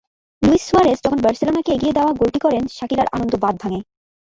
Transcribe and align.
Luis 0.41 0.63
Suarez 0.67 0.99
যখন 1.05 1.19
বার্সেলোনাকে 1.21 1.69
এগিয়ে 1.73 1.95
দেওয়া 1.97 2.11
গোলটি 2.11 2.39
করেন, 2.45 2.63
শাকিরার 2.77 3.11
আনন্দ 3.15 3.33
বাধ 3.43 3.55
ভাঙে। 3.61 3.79